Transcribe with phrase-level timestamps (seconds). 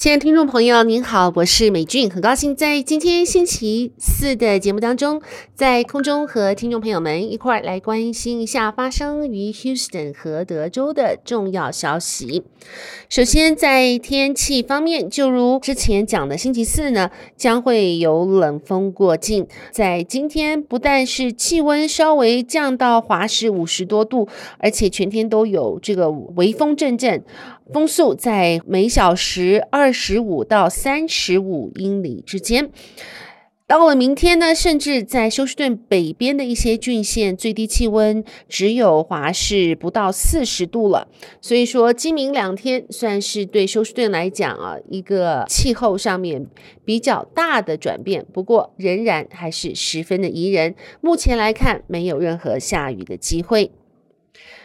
[0.00, 5.20] 亲爱的听众朋友，您好，我是美俊，很高兴在今天星期四的节目当中，
[5.54, 12.44] 在空中和听众朋友们一块儿来关心一下发生于 Houston 和德州的重要消息。
[13.10, 24.26] 首先，在天气方面，就如之前讲的，星期四呢将会有冷风过境，在今天不但是气温稍微降到华氏五十多度，
[24.60, 27.22] 而且全天都有这个微风阵阵。
[27.72, 32.70] 风速在每小时二十五到三十五英里之间。
[33.66, 41.06] 到了明天呢，甚至在休斯顿北边的一些郡县，最低气温只有华氏不到四十度了。
[41.40, 46.48] 所以说，今明两天算是对休斯顿来讲啊，一个气候上面
[46.84, 48.26] 比较大的转变。
[48.32, 50.74] 不过，仍然还是十分的宜人。
[51.00, 53.70] 目前来看，没有任何下雨的机会。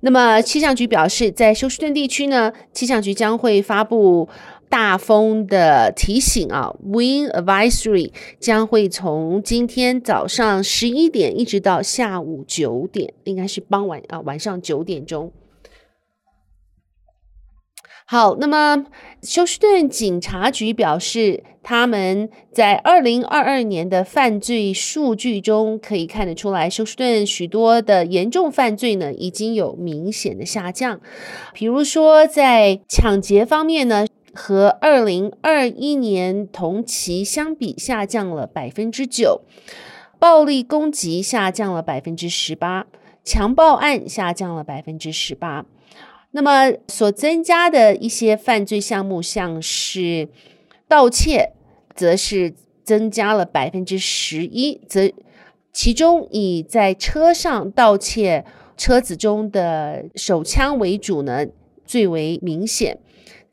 [0.00, 4.28] 那么气象局表示，在休斯顿地区呢，气象局将会发布
[4.68, 15.32] 大风的提醒啊，Wind Advisory 将会从今天早上十一点一直到下午九点，应该是傍晚啊，晚上九点钟。
[18.08, 18.86] 好，那么
[19.20, 31.00] 休斯顿警察局表示，他们在二零二二年的犯罪数据中可以看得出来，休斯顿许多的严重犯罪呢已经有明显的下降。
[31.52, 34.06] 比如说，在抢劫方面呢，
[34.36, 39.40] 和二零二一年同期相比下降了百分之九；
[40.18, 42.86] 暴力攻击下降了百分之十八；
[43.24, 45.64] 强暴案下降了百分之十八。
[46.32, 50.28] 那么所增加的一些犯罪项目，像是
[50.86, 51.52] 盗窃，
[51.94, 55.10] 则是增加了百分之十一，则
[55.72, 58.44] 其中以在车上盗窃
[58.76, 61.46] 车子中的手枪为主呢，
[61.86, 62.98] 最为明显。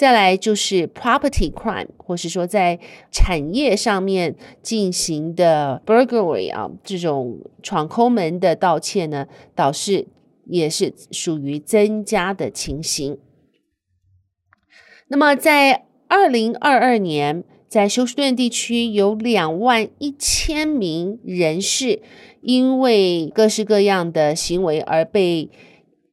[0.00, 2.80] 再来就是 property crime，或是说在
[3.10, 10.08] 产业上面进行的 burglary 啊，这种闯空门的盗窃呢，导致。
[10.46, 13.18] 也是属于增加的情形。
[15.06, 22.02] 那么，在二零二二年，在休斯顿地区有两万一千名人士
[22.40, 25.50] 因为各式各样的行为而被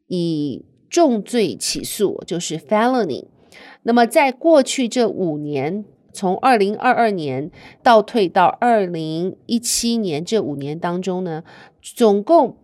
[0.05, 3.25] 以重罪起诉，就是 felony。
[3.83, 11.43] 那么，在过去这五年，从二零二二年倒退到二零一七年这五年当中呢，
[11.81, 12.57] 总共。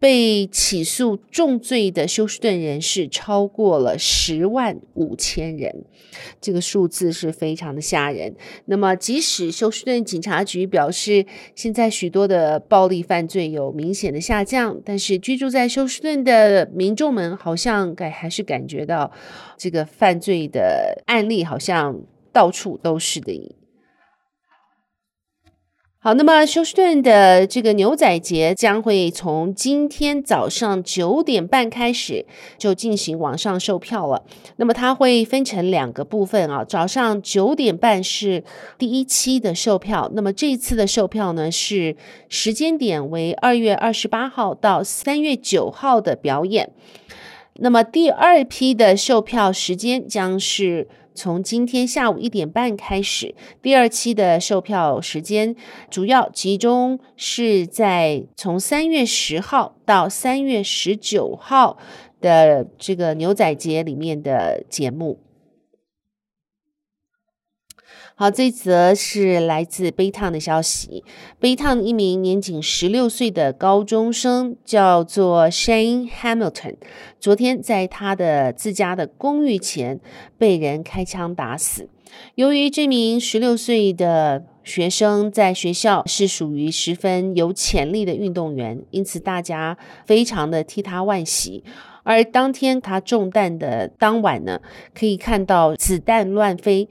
[0.00, 5.84] 被起诉重罪的休斯顿人士超过了十万五千人，
[6.40, 8.36] 这个数字是非常的吓人。
[8.66, 11.26] 那么，即使休斯顿警察局表示，
[11.56, 19.10] 现在许多的暴力犯罪有明显的下降，但是居住在休斯顿的民众们好像感还是感觉到
[19.56, 22.00] 这个犯罪的案例好像
[22.32, 23.56] 到处都是的。
[26.08, 32.24] 好，那么休斯顿的这个牛仔节将会从今天早上九点半开始
[32.56, 34.24] 就进行网上售票了。
[34.56, 38.42] 那么它会分成两个部分啊，早上九点半是
[38.78, 40.10] 第一期的售票。
[40.14, 41.94] 那么这次的售票呢，是
[42.30, 46.70] 时间点为二月二十八号到三月九号的表演。
[47.56, 50.88] 那么第二批的售票时间将是。
[51.18, 55.56] 从今天下午一点半开始，第二期的售票时间
[55.90, 61.76] 主要集中是在从三月十号到三月十九号
[62.20, 65.18] 的这个牛仔节里面的节目。
[68.20, 71.04] 好，这则是来自 Baytown 的消息。
[71.40, 76.74] Baytown 一名年仅十六岁的高中生叫做 Shane Hamilton，
[77.20, 80.00] 昨天在他的自家的公寓前
[80.36, 81.88] 被人开枪打死。
[82.34, 91.62] 由于这名十六岁的学生在学校是属于十分有潜力的运动员，因此大家非常的替他惋惜。
[92.02, 94.60] 而当天他中弹的当晚呢，
[94.92, 96.88] 可以看到子弹乱飞。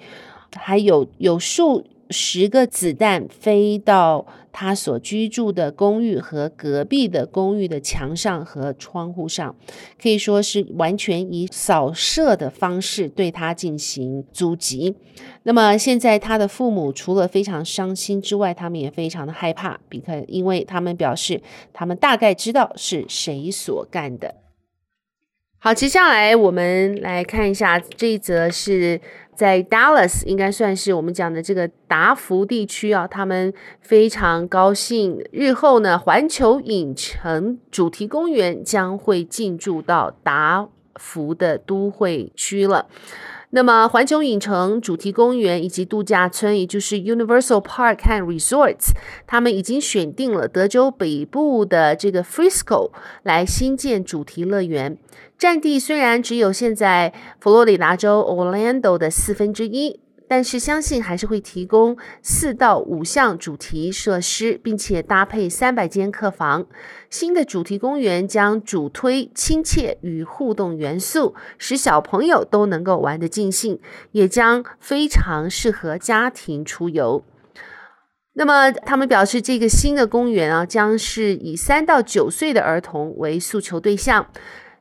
[0.56, 9.56] 还有有数十个子弹飞到他所居住的公寓和隔壁的公寓的墙上和窗户上，
[10.02, 14.96] 可以说是完全以扫射的方式对他进行阻击。
[15.44, 21.42] 那么现在他的父母除了非常伤心之外，他们也非常的害怕，比克，因为他们表示
[21.74, 24.34] 他们大概知道是谁所干的。
[25.60, 29.02] 好，接下来我们来看一下这一则是
[29.34, 33.52] 在 Dallas，应该算是我们讲的这个达福地区啊，他们
[33.82, 42.86] 非常高兴，日后呢，环球影城主题公园将会进驻到达福的都会区了。
[43.52, 48.92] 那么，环球影城主题公园以及度假村，也就是 Universal Park and Resorts，
[49.26, 52.92] 他们已经选定了德州北部的这个 Frisco
[53.24, 54.98] 来新建主题乐园。
[55.38, 60.02] 占地虽然只有现在佛罗里达州 Orlando 的四分之一。
[60.28, 66.66] 但是相信还是会提供四到五项主题设施，并且搭配三百间客房。
[67.10, 73.80] 新的主题公园将主推亲切与互动元素，使小朋友都能够玩得尽兴，
[74.12, 77.24] 也将非常适合家庭出游。
[78.34, 84.28] 那么他们表示，这个新的公园啊，将是以三到九岁的儿童为诉求对象，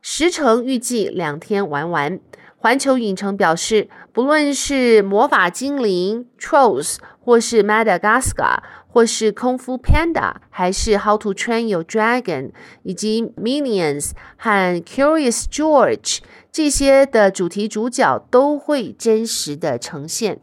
[0.02, 2.20] 时程预计两天玩完。
[2.66, 8.58] 环球影城表示，不论是魔法精灵 Trolls，或是 Madagascar，
[8.88, 12.50] 或是功夫 Panda，还是 How to Train Your Dragon，
[12.82, 16.18] 以及 Minions 和 Curious George
[16.50, 20.40] 这些的主题主角都会真实的呈现。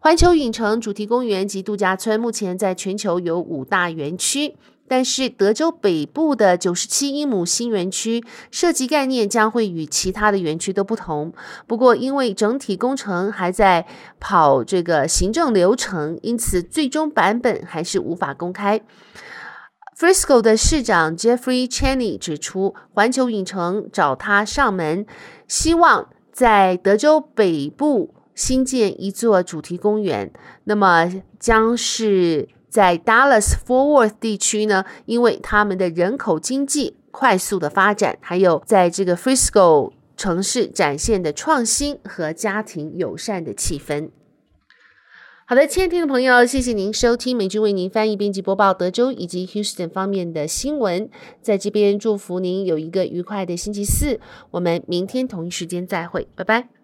[0.00, 4.56] 环球影城主题公园及度假村目前在全球有五大园区。
[4.88, 11.32] 但是德州北部的九十七英亩新园区设计概念将会与其他的园区都不同。
[11.66, 13.86] 不过，因为整体工程还在
[14.20, 18.80] 跑这个行政流程，因此最终版本还是无法公开。
[19.98, 25.06] Frisco 的市长 Jeffrey Chaney 指出，环球影城找他上门，
[25.48, 30.32] 希望在德州北部新建一座主题公园，
[30.64, 31.10] 那么
[31.40, 32.48] 将是。
[32.68, 44.10] 在 Dallas-Fort Worth 地区呢，因为他们的人口经济快速的发展，还有在这个 Frisco 城市展现的创新和家庭友善的气氛。
[45.48, 51.08] 好的，亲爱的听众朋友，谢谢您收听美君为您翻译、编辑、播报德州以及 Houston 方面的新闻。
[51.40, 54.18] 在这边祝福您有一个愉快的星期四，
[54.50, 56.75] 我们明天同一时间再会，拜拜。